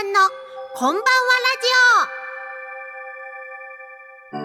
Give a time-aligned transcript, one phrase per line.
[0.00, 0.20] ゃんの
[0.74, 1.10] こんばんは
[1.44, 1.68] ラジ
[4.28, 4.40] オ。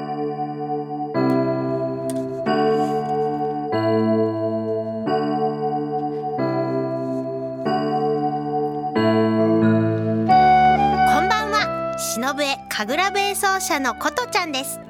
[11.07, 11.95] こんばんは。
[11.97, 14.84] 忍笛神楽笛奏者のことちゃんです。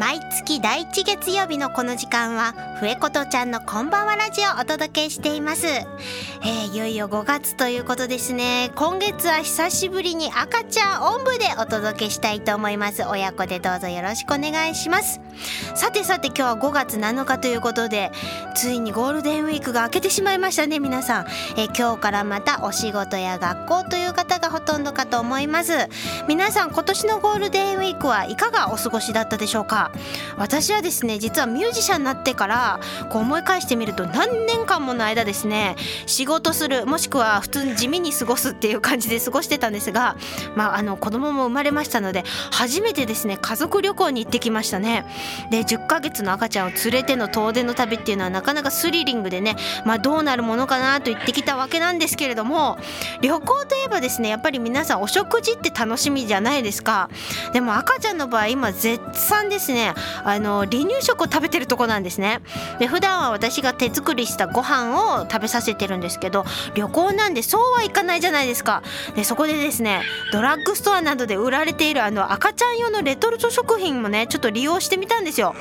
[0.00, 8.70] 毎月第一月曜日のこの時間は笛ことちゃんのこんばんはラジオをお届けしています、えーいよいよ5月ということですね。
[8.76, 13.02] 今月は久しぶりに赤ちゃんおんぶでお届けしたいと思います。
[13.02, 15.20] 親子でどうぞよろしくお願いします。
[15.74, 18.12] さてさて今日は5月7日ということで
[18.54, 21.26] ついにゴールデンウィークが明けてしまいましたね皆さん、
[21.58, 25.72] えー今日からまたお仕事や学校という方がほとんどかと思います。
[26.28, 29.89] 皆さん今年のゴールデンウィークはいかがお過ごしだったでしょうか？
[30.36, 40.16] 私はですね実はミュージシャンになってからこう思い返してみると何年間もの間ですね仕事するもしくは普通に地味に過ごすっていう感じで過ごしてたんですが
[40.54, 45.04] まああの子供も生まれましたので初めてですね家族旅行に行ってきましたね。
[45.50, 52.78] で10ヶ月の赤ちゃんを連れての遠出の旅っていうのはなかなかスリリングでねまあどうなるものかなと言ってきたわけなんですけれども
[53.20, 57.08] 旅行といえばですねやっぱり皆さんお食事って楽しみじゃないですか。
[57.52, 62.40] でも赤ちゃんの場合今絶賛ですねねあの離乳食を食べてるとこなんですね。
[62.78, 66.44] で普段は私が手作りしたご飯を食べさせてるんですけど
[66.74, 68.82] 旅行なんでそうはいかないじゃないですか。
[69.16, 75.54] でそこでですねドラッグストアなどで売られているあの赤ちゃん用のレトルト食品もねちょっと利用してみたんですよ。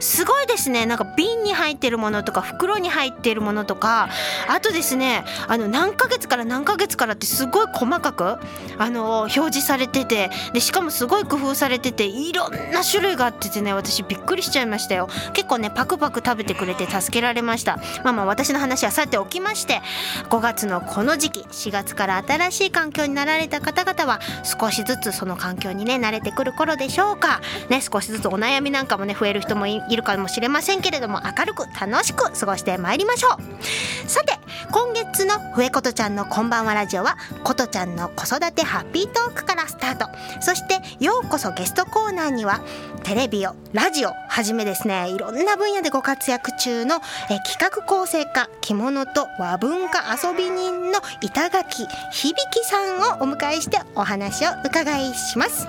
[0.00, 0.86] すごいですね。
[0.86, 4.08] なんか瓶に入ってるものとか袋に入っているものとか
[4.48, 8.38] あとですねあの何ヶ月から何ヶ月からってすごい細かく
[8.78, 15.08] あの表示されててでしかもすごい工夫されてていろんな種類があっててね私びっくりしちゃいましたよ。
[15.34, 17.78] 結構ねパクパク食べてくれて助けられました。
[18.02, 19.82] まあまあ私の話はさておきまして
[20.30, 27.40] 5月のこの時期4月から新しい環境になられた方々は少しずつその環境にね慣れてくる頃でしょうか。
[27.68, 34.08] ね少しずつお悩みなんかもね増える人もいいるかもしれませんけれども明るく楽しく過ごしてまいりましょう。
[34.08, 34.38] さて
[34.72, 40.08] 今月の「笛ことちゃんのこんばんはラジオは」ことちゃんの子育てハッピートークからスタート。
[40.40, 42.60] そしてようこそゲストコーナーには
[43.02, 46.96] テレビをラジオはじめですねいろんな分野でご活躍中の
[47.30, 52.34] え企画構成家着物と和文化遊び人の板垣響
[52.64, 55.66] さんをお迎えしてお話を伺いします。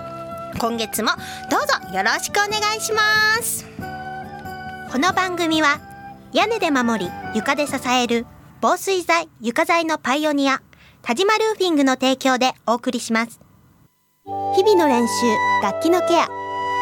[0.60, 1.12] 今月も
[1.50, 3.02] どうぞよろしくお願いしま
[3.42, 3.66] す。
[4.92, 5.80] この番組は
[6.34, 8.26] 屋根で守り床で支える
[8.62, 10.62] 防水材床材のパイオニア
[11.02, 13.40] 田島ルーフィングの提供でお送りします。
[14.56, 15.14] 日々の練習
[15.64, 16.41] 楽器のケア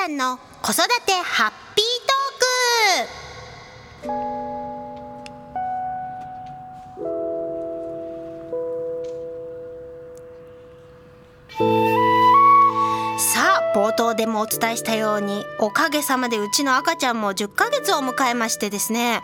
[0.00, 1.89] ちゃんの子育てハッピー
[14.20, 19.22] でもお伝えしたようにおかげさまでうちの赤ちゃんも10ヶ月を迎えましてですね。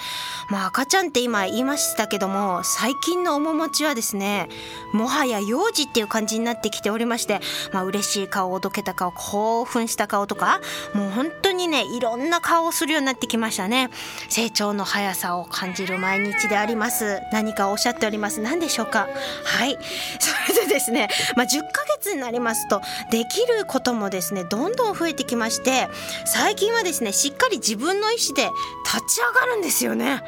[0.48, 4.48] まあ赤ちゃんって今言いましたけども最近の面持ちはですね
[4.94, 7.40] もはや幼児っていう感じになってきておりまして
[7.74, 10.62] まあ嬉しい顔おどけた顔興奮した顔とか
[10.94, 13.90] もう本当にねいろんな顔をするようになってきましたね。
[14.30, 17.20] 成長の速さを感じる毎日であります。
[17.32, 18.40] 何かおっしゃっております。
[18.40, 19.08] 何でしょうか？
[19.44, 19.76] はい。
[20.18, 25.88] それでですねまあ10ヶ月になりますとできることもですねどんどん増えてきまして
[26.24, 28.50] 最近はですねしっかり自分の意思で
[28.84, 30.22] 立ち上がるんですよね。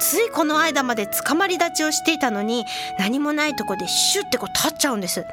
[0.00, 2.64] ついこの間まで捕まり立ちをしていたのに
[2.98, 5.24] 何もないとこでシュッてこう立っちゃうんです。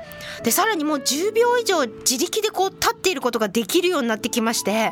[0.44, 4.92] でさらにもう10秒以上自力でこう立っていることができるようになってきまして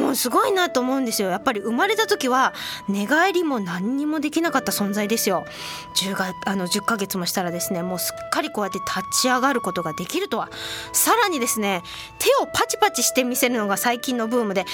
[0.00, 1.30] もうすごいなと思うんですよ。
[1.30, 2.54] やっぱり生まれた時は
[2.88, 5.44] 寝返りも何にもできなかった存在ですよ。
[5.96, 10.48] 10, があの10ヶ月もしたらですねもうすっかりこうやって立ち上がることができるとは。
[10.92, 11.82] さらにですね
[12.18, 14.64] 手をパチパチチして見せるのが最近のブームで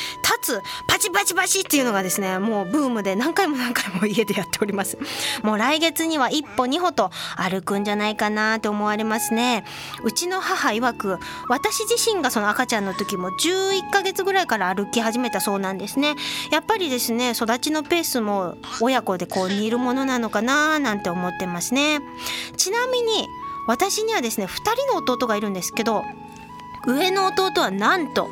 [0.40, 4.98] 立つパチパチパチっていうのがですねもうブームで何回も何回も家でやっております。
[5.42, 9.64] もう来月には一歩二歩と歩くんじゃないかなと思われますね。
[10.02, 11.18] うちの母曰く
[11.48, 16.14] 私自身がその赤ちゃんの時も11ヶ月ぐらいから歩き始めたそうなんですね。
[16.50, 22.00] やっぱりですね育ちのペースも親子でこう似るものなのかななんて思ってますね。
[22.56, 23.28] ちなみに
[23.66, 26.04] 私にはですね2人の弟がいるんですけど
[26.86, 28.30] 上の弟はなんと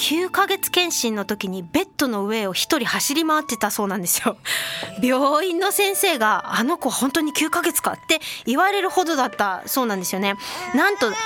[0.00, 4.38] 9ヶ月検診の時にベッドの上を一人走り回ってたそうなんですよ。
[5.02, 10.36] 病院の先生があの子本当に9ヶ月かって言われるほどだったそうなんですよね。
[10.74, 11.16] なんと8ヶ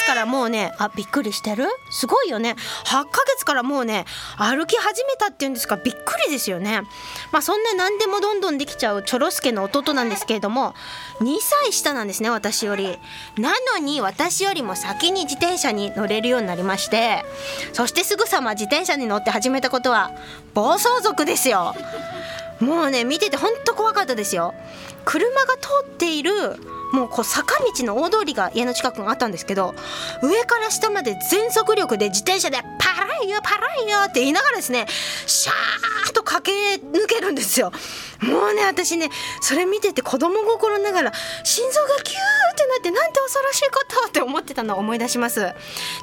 [0.00, 1.68] 月からもうね、あ、びっくりしてる？
[1.92, 2.56] すごいよね。
[2.86, 4.04] 8ヶ月からもうね、
[4.36, 6.82] 歩き始めたっていうんですか、びっくりですよね。
[7.30, 10.74] まあそんな何でもどんどんできちゃうチョロスケの弟なんですけれども、
[11.20, 12.98] 2歳下なんですね、私より。
[13.38, 17.24] なのに私よりも先に自転車に乗れるようになりまして、
[17.72, 20.10] そしてすぐさま自転車に乗って始めたことは
[20.54, 21.74] 暴走族ですよ。
[22.58, 24.54] もうね見ててほんと怖かったですよ。
[25.04, 26.32] 車が通っている
[26.92, 29.74] もうこう坂道の大通りが家の近くにあったんですけど
[30.22, 34.86] 上から下まで全速力で自転車でパライよパライよって言いながらですね
[35.26, 37.72] シャーッと駆け抜けるんですよ。
[38.22, 39.10] もうね私ね
[39.40, 41.12] それ見てて子供心ながら
[41.42, 42.18] 心臓がキュー
[42.52, 45.40] ってなってなんて恐ろしいことって思ってたのを思い出します。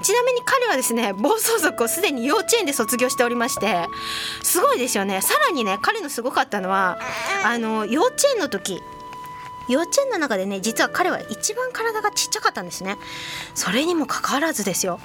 [0.04, 3.88] ちなみに彼はですね暴走族をすでに幼稚園で卒業しておりまして
[4.44, 5.22] すごいですよね。
[5.22, 7.00] さらにね彼のすごかったのは
[7.46, 8.82] あの幼稚園の時
[9.70, 12.98] 幼稚園の中でね実は彼は一番体がちっちゃかったんですね。
[13.54, 15.00] それにもかかわらずですよ。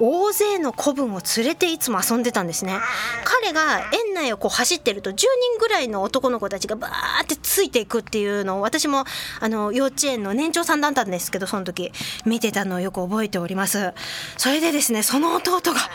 [0.00, 2.78] 大勢の子分を連れていつも遊んでたんですね。
[3.24, 5.26] 彼が園内をこう走ってると10人
[5.60, 9.04] ぐらいの男の子たちがバーってついていくっていうのを私も
[9.40, 11.92] あの幼稚園の年長さんだったんですけどその時
[12.26, 13.92] 見てたのをよく覚えております。
[14.36, 15.90] それでですねその弟が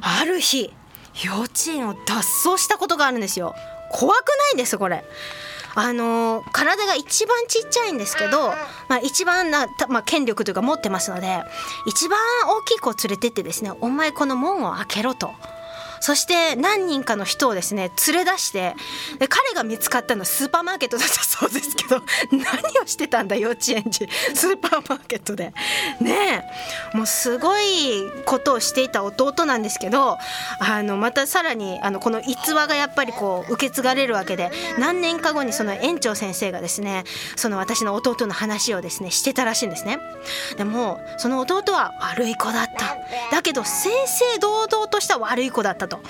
[0.00, 0.72] ある日
[1.24, 3.54] 幼稚園を脱走したことがあるんですよ。
[3.90, 5.04] 怖くないんですこれ。
[5.74, 8.50] あの体が一番ちっちゃいんですけど、
[8.88, 11.42] まあ、一番な、まあ、権力というか持ってますので
[11.86, 15.32] 一番大きい子を連れてってですね「お前この門を開けろ」と。
[16.02, 18.74] そして何人かの人をですね連れ出して
[19.20, 22.02] で彼が見つかったのはスーパーマーケットだったそうですけど
[22.32, 24.08] 何をしてたんだ幼稚園児。
[24.34, 25.52] スーパーマーケットで。
[26.00, 26.44] ね
[26.92, 26.96] え。
[26.96, 30.18] もうすごいことをしていた弟なんですけど
[30.58, 37.04] あのまたさらにあのこの逸話がやっぱりこう受け継がれるわけで何年か後にその園長先生がですね
[37.36, 39.98] その私の弟の話をですねしてたらしいんですね。
[40.56, 42.96] でもその弟は悪い子だった。
[43.30, 46.00] だけど正々堂々とした悪い子だったと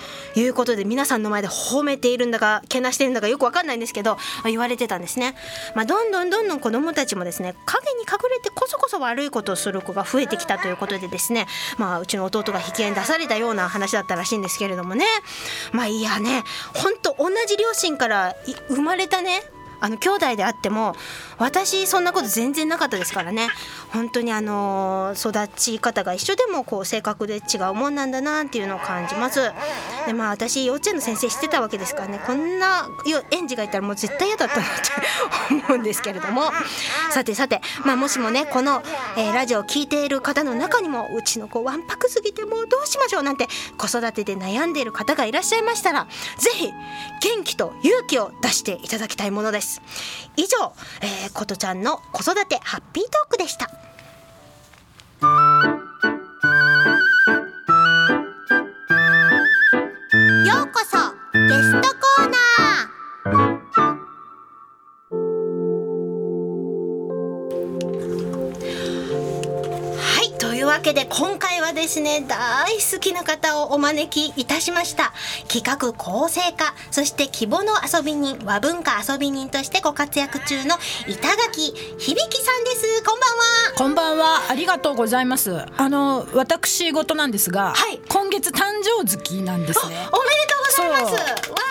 [0.41, 5.35] いうことで皆さんの前で褒めているんだかけなしてるんだかよくわかんないんですけど、言われてたんですね、
[5.75, 11.47] まあ、どんどんどんどん子どもたちもですね影に隠れてこそこそ悪いことをする子が増えてきたということでですね、
[11.79, 15.05] まあ、うちの弟が引き合いに出されたような話だったらしいんですけれどもね。
[15.73, 16.45] まあいやね
[16.75, 18.37] ほんと同じ両親から
[18.69, 19.43] 生まれたね
[19.81, 20.95] あの兄弟であっても
[21.39, 23.49] 私そんなこと全然なかったですからね。
[23.93, 29.53] 本当にあの育ち方が一緒でもこう性格で違うもんなんだなっていうのを感じます。
[30.07, 32.21] でまあ私幼稚園の先生してたわけですからね。
[32.27, 32.89] こんな
[33.31, 36.51] 園児がいたらもう絶対嫌だったなって思うんですけれども。
[37.11, 38.83] さてさて、まあ、もしもねこの、
[39.17, 46.07] えー、ラジオを聴いている方の中にもうちの子わんぱくすぎてもうどうしましょうなんて子育てで悩んでいる方がいらっしゃいましたら
[46.39, 46.73] 是非
[47.21, 49.83] 元気と勇気を出していただきたいものです。
[50.37, 50.73] 以上、
[51.03, 53.82] えー、ことちゃんの子育てハッピートークでした。
[55.23, 55.29] よ
[60.65, 60.99] うこそ
[61.33, 62.82] ゲストコーナー。
[70.73, 75.13] わけで今回はですね大好きな方をお招きいたしました。
[75.47, 80.77] 企画構成家そして希望の遊び人和文化遊び人としてご活躍中の
[81.07, 83.05] 板垣響さんです。
[83.05, 83.45] こんばんは。
[83.77, 84.51] こんばんは。
[84.51, 85.63] ありがとうございます。
[85.77, 89.95] あの私事なんですが、はい、今月誕生月なんですね。
[89.95, 90.21] おめでとうご
[90.73, 91.15] ざいます。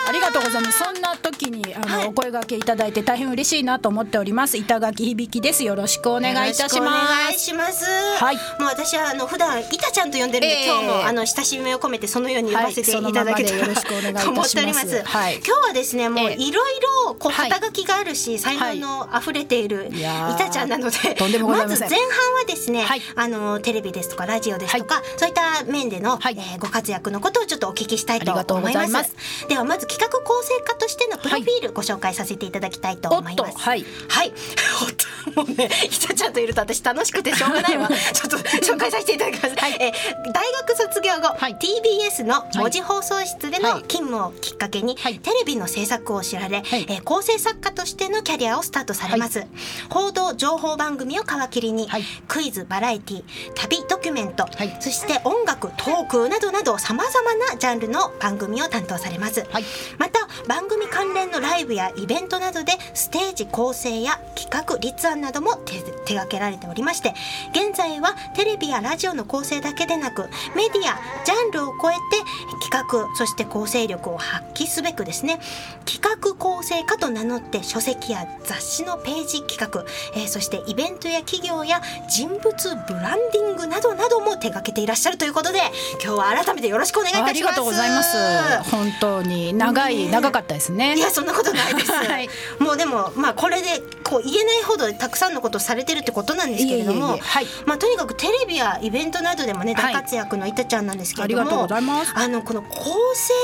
[0.08, 0.78] ありがとうございます。
[0.78, 4.58] そんな時にあの、はい、お声掛けいただいて大変嬉しいなと思っております。
[4.58, 5.64] 板垣響です。
[5.64, 7.04] よろしくお願いいたします。
[7.04, 7.38] お願い。
[7.38, 7.84] します
[8.18, 8.36] はい。
[8.36, 15.02] もう私私はあの普段いたちゃんと呼んでるんで、えー、今日もあの親しみを込めてそのように呼ばせていただけたら、はい、と思っております。
[15.02, 20.02] はい、今日はですねもういろいろこう肩書きがあるし、才能の溢れているい。
[20.36, 21.98] たちゃんなので、まず前半
[22.34, 28.91] はですね、あのテレビですとかラジオですとか、そういった面での、えー、ご活躍のことをちょっとお聞きしたいと思います。
[29.48, 33.58] ではまず企画構成家としてのプロフィールごご紹介させていただきたいと思います。
[33.58, 33.84] はい。
[34.08, 34.32] はい。
[35.34, 37.88] もうね、ひたちゃんといると私楽しくてしょうがないわ。
[37.88, 39.56] ちょっと紹介させていただきます。
[39.56, 49.40] はい、えー、大学卒業後、はい、TBS の文字放送室での勤務をきっかけに、はい、テレビの制作を知られ、はい、えー、構成作家としてのキャリアをスタートされます。
[49.40, 49.48] はい、
[49.90, 59.46] 報道情報番組を皮切りに、はい、クイズバラエティ旅ドキュメント、はい、そして音楽トークなどなどさまざまなジャンルの番組を担当されます。
[59.50, 59.64] はい、
[59.98, 67.14] また番組関連のライブやイベントなどでステージ構成や企画立案なども手手掛けられておりまして
[67.52, 70.22] 現在はテレビやラジオの構成だけでなく
[70.56, 72.00] メディアジャンルを超えて
[72.68, 75.38] 企画そして構成力を発揮すべくですね
[75.84, 79.84] 企画構成家と名乗って書籍や雑誌のページ企画、
[80.14, 85.60] えー、そしてイベントや企業や人物ブランディングなどなども手掛けていらっしゃるということで
[86.02, 87.30] 今日は改めてよろしくお願いいたします。
[87.30, 90.96] ありがとうございます本当に長い、ね、長かったですね。
[90.96, 97.18] いやそんなことないです、 はい、もうでもまあこれでこう言えないほどたくさんのことをされてるってことなんですけれども
[97.66, 101.82] まあとにかくテレビやイベントなどでもね大活躍のいたちゃんなんですけれども、はい、
[102.14, 103.34] あのこの構成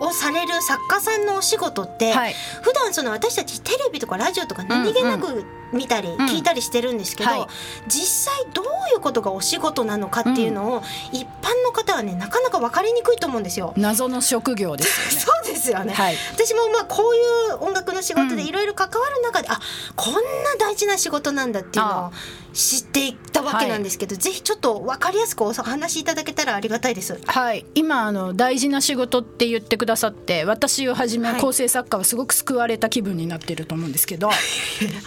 [0.00, 7.48] をされる作家さんのお仕事って、はい、普段その私たちテレビとかラジオとか何気なく見たり聞いたりしてるんですけど、うんはい、
[7.88, 8.64] 実際どう
[8.94, 13.74] いうことがお仕事なのかっていうのを、一般の方はねなかなか分かりにくいと思うんですよ。
[13.76, 15.20] 謎の職業ですよね。
[15.44, 15.92] そうですよね。
[15.92, 19.60] はい、私もまあこういう音楽の仕事でいろいろ関わる中で、うん、あ
[19.96, 20.20] こんな
[20.58, 22.12] 大事な仕事なんだっていうのを
[22.54, 27.20] 知っていったわけなんですけど、はい、ぜひちょっと分かりやすくお話しいただけたらありがたいです。
[27.26, 27.66] はい。
[27.74, 34.36] 今あの大事な仕事って言ってくださって私をはじめ構成作家はすごく救われた気分になってると思うんですけど、はい、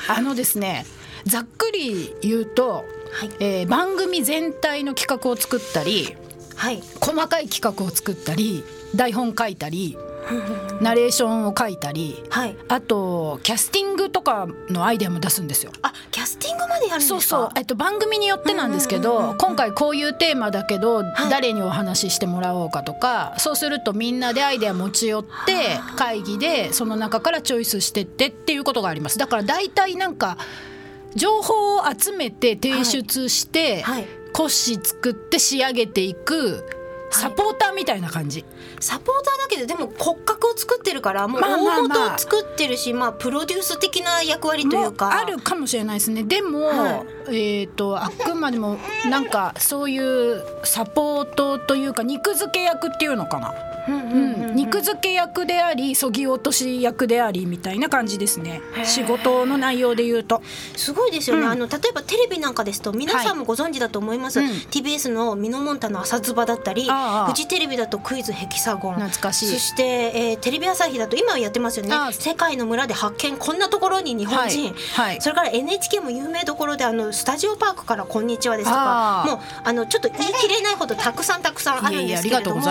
[0.10, 0.86] あのですね
[1.25, 2.84] ざっくり言うと、はい、
[3.39, 6.16] えー、番組全体の企画を作ったり、
[6.56, 8.63] はい、細かい企画を作ったり
[8.96, 9.98] 台本書いたり
[10.81, 15.72] ナレーションを書いたり、はい、あとキャスティングとかのアイデアも出すんですよ。
[15.81, 17.07] あキャスティングまでやるんですか？
[17.10, 29.17] そうそう、えっと、番組によってなんですけど、今回こういうテーマだけど、誰にお話ししてもらおうかとかそうするとみんなでアイデア持ち寄って会議でその中からチョイスしてってっていうことがあります。
[29.17, 30.38] だから大体なんか
[31.15, 33.96] 情報を集めて提出して、はい。
[33.96, 36.63] はい、骨子作って仕上げていく
[37.12, 45.20] サポーターみたいな感じ、はい、サポーターだけどでも骨格を作ってるからもう大元を作ってるし、まあ、まあ、プロデュース的な役割というか。
[45.20, 46.24] あるかもしれないですね。
[46.24, 48.78] でも、はい、えっ、ー、とあくまでも
[49.10, 53.54] なんかそういうサポートというか肉付け役っていうのかな
[53.88, 58.62] 肉付け役でありそぎ落とし役でありみたいな感じですね。
[58.84, 60.41] 仕事の内容で言うと。
[60.75, 64.50] すごいですよね、うん、あの例えばテレビなんかですと皆さんもご存知だと思います、はい。
[64.50, 66.88] TBS の「ミノモンタの朝ズバ」だったり
[67.27, 69.48] フジテレビだと「クイズヘキサゴン」懐かしい。
[69.48, 75.08] そして、えー、テレビ朝日だと今やってますよね「世界の村で発見こんなところに日本人」はい。
[75.08, 82.62] はい、それから NHK も有名どころであのスタジオパークから「こんにちは」ですとかもうあのちょっと言い切れないほどたくさんたくさんあるんですけれども。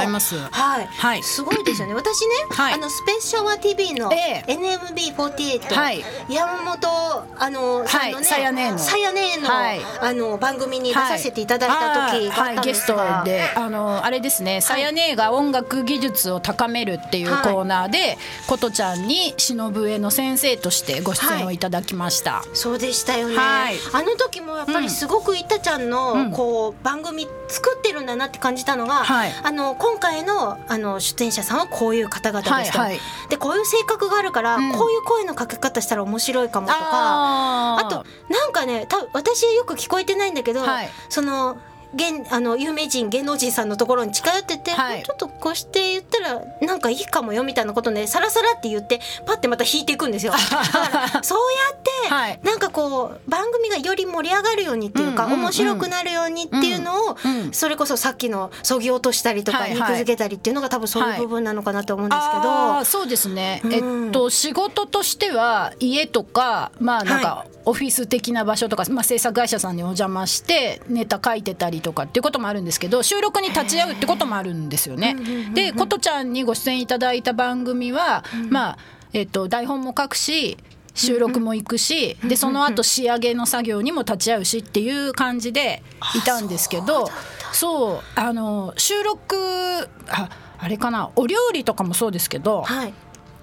[0.50, 1.94] はい、はい、すごいですよね。
[2.06, 8.78] 私ね、はい、あのスペシャワー TV の NMB48、はい、山本あのさんのね、さやねの。
[8.78, 14.60] さやねの、はい、あの番組に出させていただいた時があったんですが、はい、ゲストであのあれですね。
[14.60, 29.04] さやねが音楽技術を高めるっていうコーナーで、琴ちゃんに忍笛の先生としてご出演をいただきました、そうでしたよね、あの時もやっぱりすごくいたちゃんの、こう番組作ってるんだなって感じたのが、
[29.42, 37.78] あの今回のあの出演者さんはこういう方々ですと、はいはい、でこういう性格があるから、うん、こういう声のかけ方したら面白いかもとか。
[37.78, 41.58] あとなんかねた私よく聞こえてないんだけど、はい、その
[41.94, 50.32] 芸あの有名人芸能人さんのところに近寄ってて、はい、ちょっとこうして言ったらなんかいいかもよみたいなことでさらさらって言ってパッてまた引いていくんですよ。
[50.36, 51.38] だからそう
[51.72, 57.16] やって、はい、なんかこう番組がより盛り上がるようにっていうか、面白くなるようにっていうのを、
[57.52, 75.16] それこそさっきのそぎ落としたりとか、肉付けたりっていうのが多分そういう部分なのかなと思うんですけど、はい、そうですね、うん、えっと仕事としては家とかまあなんか、オフィス的な場所とか、まあ、制作会社さんにお邪魔してネタ書いてたりとかっていうこともあるんですけど収録に立ち会うってこともあるんですよね。
[75.54, 78.78] で琴ちゃんにご出演いただいた番組は、まあ
[79.12, 80.58] えっと、台本も書くし
[80.94, 85.82] 収録も行くし、でその後仕上げの作業にも立ち会うしっていう感じで
[86.14, 87.08] いたんですけど
[87.52, 92.94] そうあの収録ああれかなお料理とかもそうですけど、はい、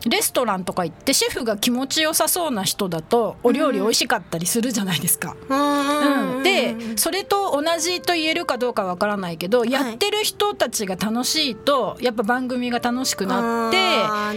[0.09, 5.35] レストランとか行ってシェフが気持ちよさそうな人だとお料理美味しかったりするじゃないですか。
[5.49, 6.72] うん、で
[7.03, 13.71] それと同じと言えるかどうかわからないけど、やってる人たちが楽しいとやっぱ番組が楽しくなっ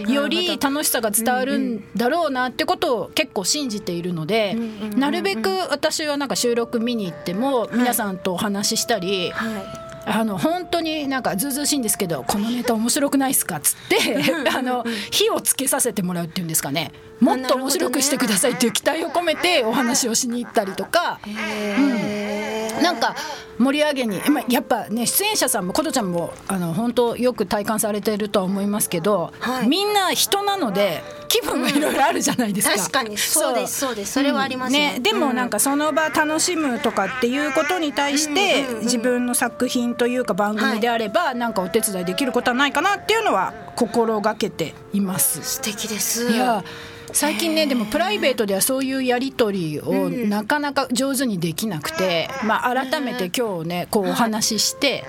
[0.05, 4.57] てより楽しさが伝わるんだろうなってことを結構信じているので、
[4.97, 9.31] なるべく私はなんか収録見に行っても皆さんとお話ししたり。
[9.31, 16.91] はいあの本当になんかずうずうしいんですけどこのネタ面白くないっすかっつってあの火をつけさせてもらうっていうんですかね。
[17.19, 23.15] もっと面白くしてくださいっていう期待を込めてお話をしに行ったりとか、うん、なんか
[23.57, 33.17] 盛り上げに、まあ、やっぱね出演者さんも琴ちゃんもあの本当よく体感されてるとは思いますけど、はい、みんな人なので気分がいろいろあるじゃないですか、うん、確かに。
[33.17, 33.79] そうです。
[33.79, 33.95] そう。
[33.95, 34.13] です。
[34.13, 34.95] それはありますね。
[34.97, 35.11] うん、ね。
[35.11, 45.43] でもなんかその場楽しむとかっていうことに対して自分の作品というか番組であればなんかお手伝いできることはないかなっていうのは心がけています。
[45.43, 46.31] 素敵です。
[46.31, 46.63] いや
[47.13, 55.03] 最近ねでもプライベートではそういうやり取りをなかなか上手にできなくて、まあ、改めて今日ねこうお話しして、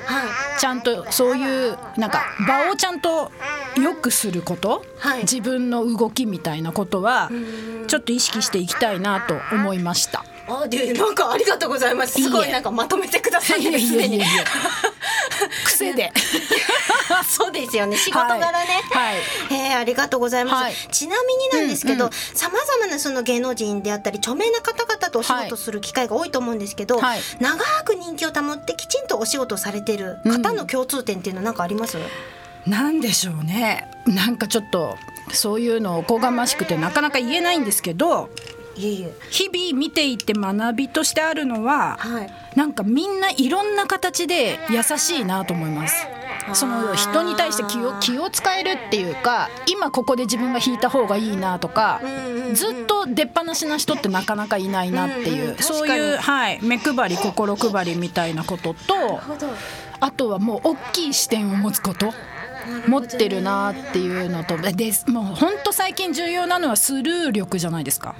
[0.58, 3.30] ちゃんとそういうなんか場をちゃんと
[3.76, 4.84] 良くすること、
[5.22, 7.30] 自分の動きみたいなことは
[7.88, 10.24] ちょっと意識していきたいなと思いました。
[10.48, 12.20] あでなんかありがとうございます。
[12.22, 14.08] すごいなんかまとめてくださってですね
[15.64, 16.12] 癖で。
[17.28, 17.96] そうですよね。
[17.96, 19.16] 仕事柄ね、はい、
[19.50, 33.88] えー、ありがとうございます、はい、ちなみになんですけどさまざまなその芸能人であったり著名な方々とお仕事する機会が多いと思うんですけど、はい、長く人気を保ってきちんとお仕事されてる方の共通点っていうのは何かあります、うん、なんでしょうね。
[34.06, 34.96] なんかちょっと
[35.32, 38.30] そういうのおこがましくてなかなか言えないんですけど
[38.78, 46.06] 日々見ていて学びとしてあるのは、はい、なんかみんないろんな形で優しいなと思います。
[46.54, 52.00] その人に対して気を気を使えるっていうか今ここで自分が引いた方がいいなとか、
[52.54, 59.20] ずっと出っ放しな人ってなかなかいないなっていう、そういう、はい、目配り心配りみたいなことと
[60.00, 62.12] あとはもう大きい視点を持つこと。
[62.86, 68.14] 持ってるなっていうのとでもう本当最近重要なのはスルー力じゃないですか。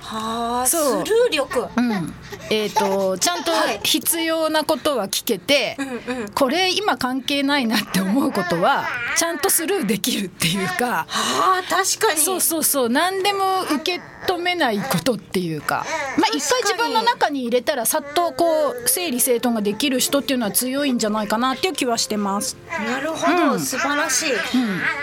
[0.00, 2.14] はあスルー力、うん、
[2.50, 3.52] えっ、ー、とちゃんと
[3.84, 8.84] 必要なことは聞けて、はい、これ今関係ないなって思うことは
[9.16, 11.06] ちゃんとスルーできるっていうか。
[11.08, 12.20] はあ確かに。
[12.20, 12.88] そうそうそう。
[12.88, 15.84] 何でも受け止めないことっていうか。
[16.16, 22.56] まあ一回自分の中に入れたらさっとこう整理整頓ができる人っていうのは強いんじゃないかなっていう気はしてます。
[22.68, 24.38] なるほど、うん、素晴らしい、うん、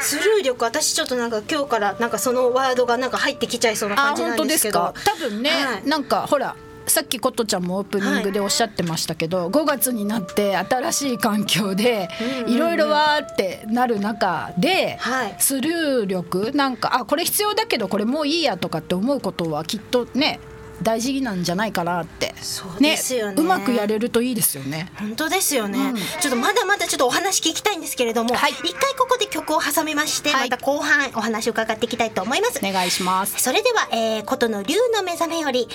[0.01, 6.55] スルー力私ちょっとなんか今日からなんかそのワードがなんか入ってきちゃいそうな感じなんですけど多分ね、はい、なんかほら
[6.87, 12.09] さっき琴ちゃんもオープニングでおっしゃってましたけど、はい、5月になって新しい環境で
[12.47, 20.39] いろいろわーってなる中で、はい、スルー力なんかあこれ必要だけどこれもういいやとかって思うことはきっとね
[20.81, 22.33] 大事なんじゃないかなって。
[22.41, 24.91] そうですよね、ね、うまくやれるといいですよね。
[24.95, 32.59] 本当ですよね、うん、ちょっとまだまだちょっとお話聞きたいんですけれども、はい、一回ここで曲を挟みまして、はい、また後半お話を伺っていきたいと思います。
[32.63, 33.41] お願いします。
[33.41, 35.67] それでは、えー、琴の竜の目覚めより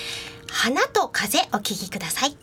[0.49, 2.37] 花と風お聞きください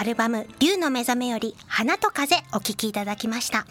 [0.00, 3.66] アルバム「竜の目覚め」より「花と風」お聴きいただきました。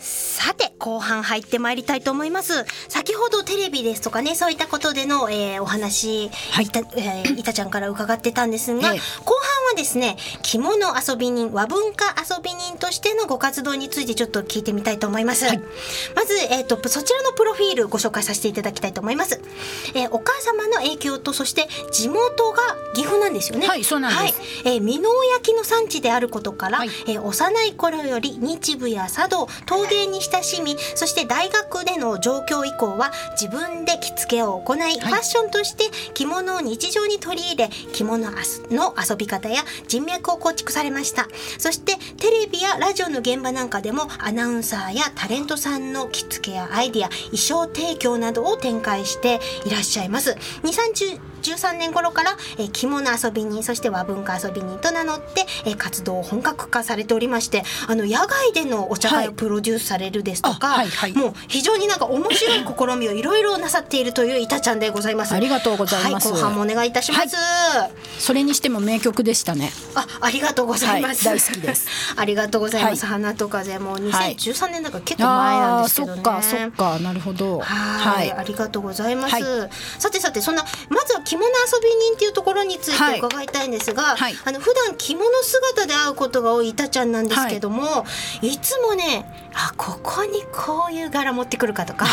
[0.00, 2.66] さて後半入ってまいりたいと思います。
[2.88, 9.34] 先ほどテレビですとかねそういったことでの、えー、お話、はい、いた、えー、いたちゃんから伺ってたんですが、ええ、後
[9.76, 15.58] ですね着物遊び人和文化遊び人としてのご活動についてちょっと聞いてみたいと思います、はい、
[16.14, 19.40] まず、えーと、とそちらのプロフィールご紹介させていただきたいと思います、
[19.94, 22.62] えー、お母様の影響とそして地元が
[22.94, 23.66] 岐阜なんですよね。
[23.66, 35.84] はいそうなんです、はい、えー、美濃焼の産地であることから、はい、えー、幼い頃より日舞や茶道陶芸に親しみそして大学での上京以降は自分で着付けを行い、ファッションとして
[36.14, 38.30] 着物を日常に取り入れ着物
[38.70, 41.28] の遊び方や人脈を構築されました。
[41.58, 50.36] そしてテレビやラジオの現場なんかでもアナウンサーやタレントさんの着付けやアイディア衣装提供などを展開していらっしゃいます。
[50.62, 50.72] 2
[51.54, 65.34] 2013年頃から、え着物遊び人そして和文化遊び人と名乗って、え活動を本格化されておりましてあの野外でのお茶会をプロデュースされるですとか、はいはいはい、もう非常になんか面白い試みをいろいろなさっているといういたちゃんでございます。
[65.34, 69.70] ありがとうございます、はい、後半もお願いいたします、はい、それにしても名曲でしたね。
[69.94, 71.86] あありがとうございます、大好きです。
[72.16, 76.98] ありがとうございます、花と風も2013年だから結構前なんですけどね、そっかそっか。
[76.98, 77.60] なるほど。
[77.60, 88.04] はいありがとうございます、さてさてそんなまずは着物遊び人っていうところについて伺いたいんですが、はい、あの普段着物姿で会うことが多いいたちゃんなんですけども、
[88.42, 88.56] い。
[88.66, 92.04] つもねあここにこういう柄持ってくるかとか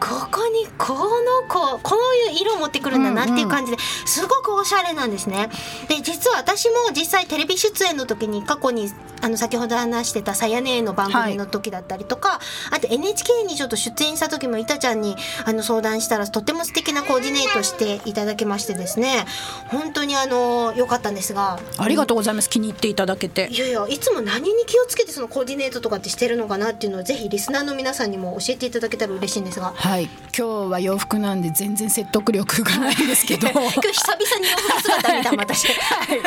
[0.00, 1.96] ここにこのこうこ
[2.28, 5.48] ういう色を持ってくるんだなっていう感じですごくおしゃれなんですね。
[5.88, 8.92] で実は私も実際テレビ出演の時に過去に
[9.22, 12.40] あの先ほど話してた「さやねの番組の時だったりとか、は
[12.72, 19.26] い、あと NHK にちょっと出演した時もいたちゃんにあの相談したらとても素敵なコーディネートしていただきましてですね
[19.68, 22.50] 本当にあの良かったんですがありがとうございます。
[22.50, 23.48] 気に入っていただけて。
[23.50, 29.72] いやいやいつも何に気をつけてそのコーディネートとかってしてるのかなっていうのをぜひリスナーの皆さんにも教えていただけたら嬉しいんですが。
[29.74, 30.04] はい。
[30.04, 33.48] 今日は洋服なんで全然説得力がないんですけど。
[33.50, 36.20] 今日久々に洋服姿見た私、はい、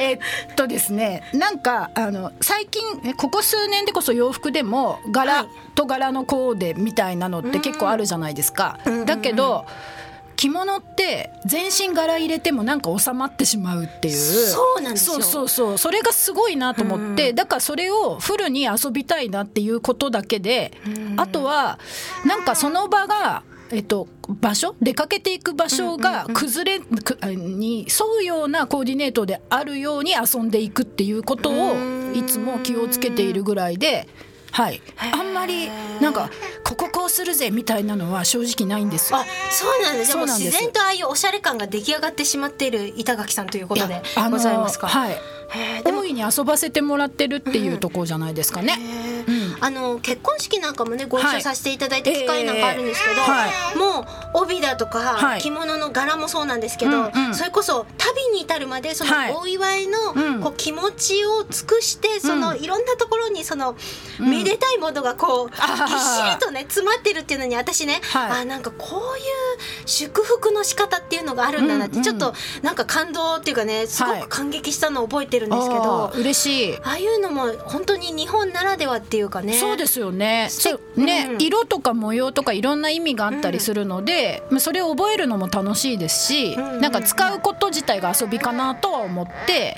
[0.00, 0.18] えっ
[0.54, 8.78] とですねなんかあの最近ここ数年でこそ洋服でも柄と柄のコーデみたいなのって結構あるじゃないですか。
[9.04, 9.66] だけど、
[10.36, 14.14] 着物って全身柄入れてもなんか収まってしまうっていう。
[14.14, 15.14] そうなんですよ。
[15.14, 15.78] そうそうそう。
[15.78, 20.72] それがすごいなと思って、だからそれをフルに遊びたいなっていうことだけで、
[21.16, 21.78] あとは
[22.26, 24.76] なんかその場がえっと、場所？
[24.80, 26.84] 出かけていく場所が崩れ
[27.34, 31.74] に沿うようなコーディネートであるように遊んでいくっていうことを
[32.14, 34.06] いつも気をつけているぐらいで。
[34.56, 34.80] はい、
[35.12, 35.68] あんまり
[36.00, 36.30] なんか
[36.64, 40.16] こここうするぜみたいなのは正直ないんですあそうなんです。
[40.16, 44.88] も自然とああいうおしゃれ感が出来上がってしまっている板垣さんということでございますか？
[44.88, 45.16] はい。
[45.84, 48.78] 大いに遊ばせてもらってるっていうところじゃないですかね。
[49.28, 54.04] うん、あの結婚式なんかもねご一緒させていただいた機会なんかあるんですけど、もう
[54.42, 63.76] 帯だとか、はい、着物の柄もそうなんですけど、それこそ旅に至るまでそのお祝いのこう気持ちを尽くして、そのいろんなところにその
[64.20, 65.62] めでたいものがこうぎっし
[66.30, 76.76] りとね詰まってるっていうのに私ね、はい、あなんかこういう祝福の仕方っていうのがあるんだなって、ちょっとなんか感動っていうかねすごく感激したのを覚えてるんですけど、嬉しい。
[76.78, 80.48] ああいうのも本当に日本ならではっていうかねそうですよね。
[80.96, 89.76] ね、うん、色とか模様とかいろんな意味があったりするので、うん、それを覚えるのも楽しいですし、うん、なんか使うこと自体が遊びかなとは思って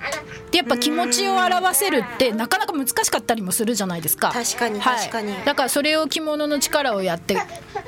[0.50, 4.30] でやっぱ気持ちを表せるってなかなか難しかったりもするじゃないですか。
[4.32, 7.36] 確かに確かに、はい、だからそれを着物の力をやって、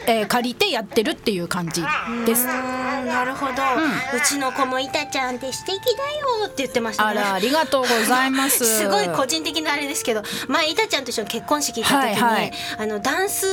[0.07, 1.83] えー、借りてやってるっていう感じ
[2.27, 2.47] です。
[2.47, 6.03] なるほど、うちの子もいたちゃんって素敵だ
[6.43, 7.21] よって言ってましたね。
[7.21, 8.65] あらありがとうございます。
[8.81, 13.47] すごい個人的なあれですけど前いたちゃんと一緒に結婚式行った時に、はいはい、あのダンス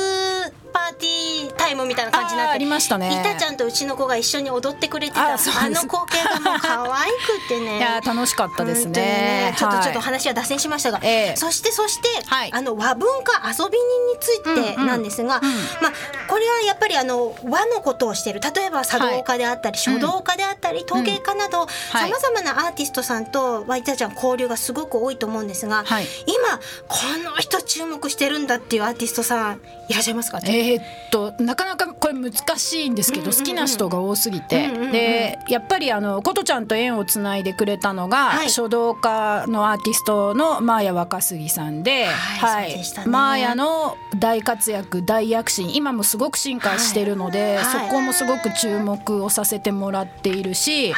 [0.68, 3.20] パーティータイムみたいな感じになってありましたね。
[3.20, 7.78] いたちゃんとうちの子が一緒に踊ってくれてたあの光景がもう可愛くてね。
[7.80, 15.50] いや楽しかったですね、ね、ちょっとちょっと話は脱線しましたが、えー、そしてそして、はい、あの和文化遊び人についてなんですが、うん。
[15.50, 15.94] うん、まあ
[16.28, 18.42] これはやっぱりあの和のことをしている。
[18.42, 42.78] 例えば茶道家であったり、はい、書道家であったり、陶芸家などさまざまなアーティストさんといたちゃん交流がすごく多いと思うんですが、はい、今この人注目してるんだっていうアーティストさんいらっしゃいますかねえー、っとなかなかこれ難しいんですけど、好きな人が多すぎて、でやっぱりあの琴ちゃんと縁をつないでくれたのが、はい、書道家のアーティストのマーヤ若杉さんで、はい、はい。
[42.78, 50.94] ね、マーヤの大活躍大躍進今もすごく進化してるので、そこもすごく注目をさせてもらっているし、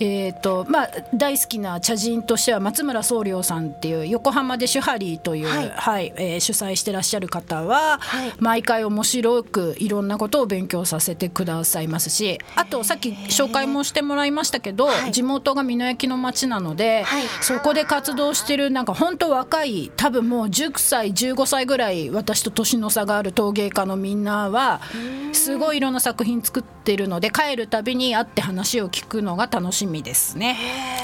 [0.00, 5.68] えーとまあ、大好きな茶人としては松村宗良さんっていう横浜でシュハリーという、はい。
[5.70, 24.80] はいえー、主催してらっしゃる方は、はい、毎回面白くいろんなことを勉強させてくださいますしあとさっき紹介もしてもらいましたけど、はい、地元が美濃焼の町なので、はい、そこで活動してるなんか本当若い多分もう10歳15歳ぐらい私と年の差がある陶芸家のみんなは
[25.32, 30.56] すごいいろんな作品作ってるので帰るたびに会って話を聞くのが楽しみですね。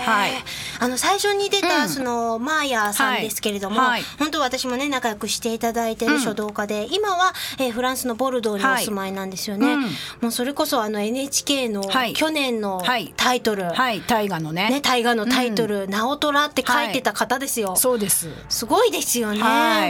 [0.05, 0.33] はい、
[0.81, 9.66] あの最初に出た、そのマーヤさんですけれども、はい、本当私もね仲良くしていただいてる書道家で、うん、今は、えー、フランスのボルドーにお住まいなんですよね。
[9.66, 11.82] はいうん、もうそれこそあの NHK の
[12.14, 12.82] 去年の
[13.16, 14.70] タイトル、はい、大河のね。
[14.70, 17.76] ね大河のタイトル「直虎」って書いてた方ですよ。
[17.76, 18.28] そうです。
[18.48, 19.40] すごいですよね。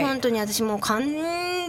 [0.05, 1.05] 本当に私も感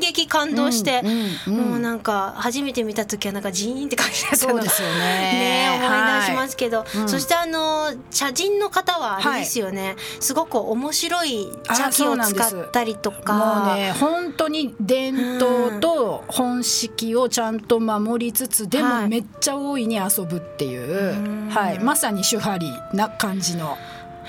[0.01, 1.03] 激感動して、
[1.47, 4.53] もうなんか初めて見た時はなんかジーンって感じだったの。
[4.53, 4.99] そうですよね。
[4.99, 9.97] ね思い出しますけど、そしてあの茶人の方はあれですよね。
[10.21, 13.35] すごく面白い茶器を使ったりとか。
[13.37, 23.77] もうね本当に伝統と本式をちゃんと守りつつ、でもめっちゃ大いに遊ぶっていう、はい、まさに手張りな感じの。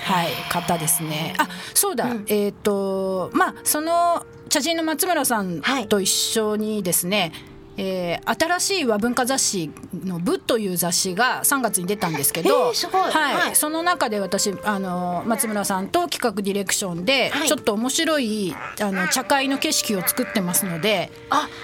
[0.00, 1.34] はい、方ですね。
[1.38, 7.32] あ、そうだ、うん、えっ、ー、と、まあ、その茶人の松村さんと一緒にですね。
[7.34, 9.70] はいえー、新しい和文化雑誌
[10.04, 21.12] の「部」という雑誌が3月に出たんですけど、はい、はい、その中で私あの松村さんと企画ディレクションで、ちょっと面白いあの茶会の景色を作ってますので、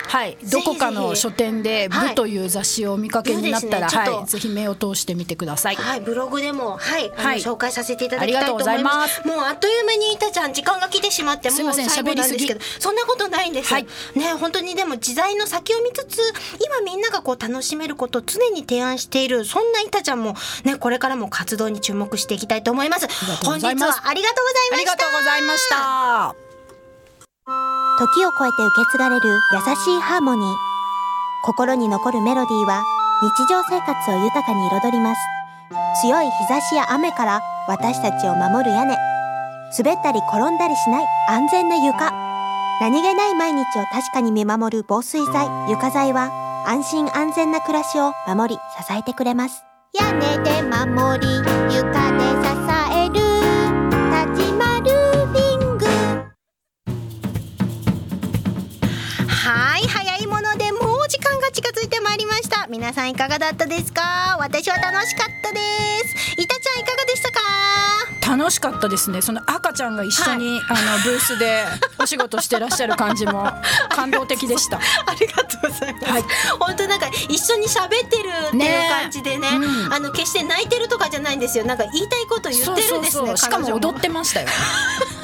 [0.07, 5.75] はい、どこかの書店で「部」という雑誌をお見かけになったら、はい、ぜひ目を通してみてください。
[5.75, 9.27] はい、ブログでも、はい、はい、紹介させていただきたいと思います。
[9.27, 13.73] もうあっという間にいたちゃん時間が来てしまってもう最後なんですけど、そんなことないんです。
[13.73, 16.19] はい、ね本当にでも時代の先を見つつ
[16.65, 23.09] 今みんながこう楽しめることを常に提案しているそんないたちゃんもねこれからも活動に注目していきたいと思います。
[23.45, 24.09] 本日はありがとうございました。
[24.09, 26.35] ありがとうございました。
[27.99, 30.55] 時を超えて受け継がれる優しいハーモニー。
[31.45, 32.83] 心に残るメロディーは
[33.23, 35.21] 日常生活を豊かに彩ります。
[36.03, 38.97] 強い日差しや雨から私たちを守る屋根。
[39.77, 42.34] 滑ったり転んだりしない安全な床
[42.81, 49.63] 何気ない毎日を確かに見守る防水剤床材は安心安全な暮らしを守り支えてくれます。
[49.93, 52.51] 屋根で守り床で支
[52.93, 53.15] える
[54.11, 55.87] 立ちまルーフィング。
[59.29, 62.67] はい早いものでもう時間が近づいてまいりました。
[62.67, 64.37] 皆さんいかがだったですか？
[64.41, 65.61] 私は楽しかったで
[66.09, 66.41] す。
[66.41, 67.34] いたちゃんいかがでしたか？
[68.27, 69.21] 楽しかったですね。
[69.23, 71.65] その赤ちゃんが一緒に、はい、あのブースで
[71.99, 73.51] お仕事してらっしゃる感じも
[73.91, 74.79] 感動的でした。
[74.79, 76.25] ありがとうございます、はい、
[76.59, 81.65] 本当なんか一緒に喋ってるっていう感じでね、ねうん、あの決して泣いてるとかじゃないんですよ。
[81.65, 84.49] なんか言いたいこと言ってるんですねしかも踊ってましたよ、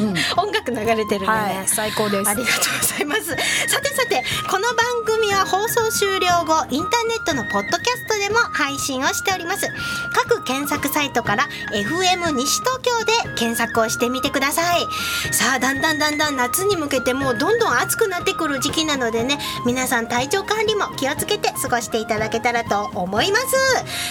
[0.00, 2.30] うん、 音楽流れてるね、はい、最高です。
[2.30, 3.24] ありがとうございます。
[3.68, 9.68] さてさてこの番組は放送終了後インターネットのポッドキャストでも配信をしております。
[10.12, 14.86] 各検索サイトから FM 西東京京で検索をしてみてください。
[15.32, 23.44] さあだんだんだんだん夏に向けてもうどんどん暑くなってくる時期なのでね皆さん体調管理も気をつけて過ごしていただけたらと思います。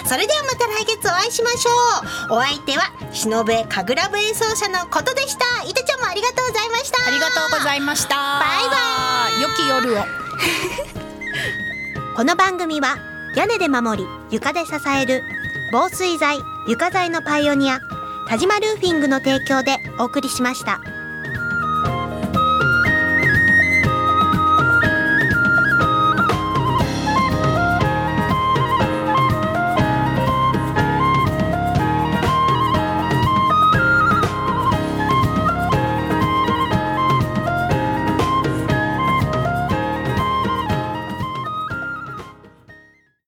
[0.07, 1.71] それではまた来月お会いしましょ
[2.29, 2.33] う。
[2.37, 5.63] お相手は忍べ神楽部演奏者のことでした。
[5.63, 7.05] いてちゃんもありがとうございました。
[7.07, 8.15] ありがとうございました。
[8.15, 8.75] バイバ
[9.39, 9.41] イ。
[9.41, 10.05] 良き夜を。
[12.15, 12.97] この番組は
[13.35, 15.23] 屋根で守り床で支える
[15.71, 17.79] 防水材床材のパイオニア
[18.29, 20.98] 田島ルーフィングの提供でお送りしました。